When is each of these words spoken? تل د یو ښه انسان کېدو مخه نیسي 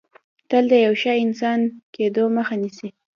تل 0.49 0.63
د 0.71 0.73
یو 0.85 0.93
ښه 1.01 1.13
انسان 1.25 1.59
کېدو 1.95 2.23
مخه 2.37 2.55
نیسي 2.61 2.89